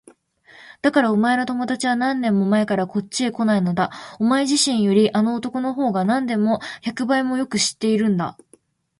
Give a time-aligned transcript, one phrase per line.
[0.81, 3.91] だからお前の友だちは何年も前からこっちへこないのだ。
[4.17, 8.35] お前自身よりあの男のほうがなんでも百倍もよく知っているんだ。